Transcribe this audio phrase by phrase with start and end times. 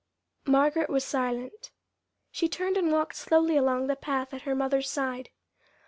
[0.47, 1.69] Margaret was silent.
[2.31, 5.29] She turned and walked slowly along the path at her mother's side.